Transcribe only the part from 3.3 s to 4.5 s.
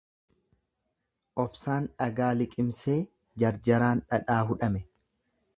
jarjaraan dhadhaa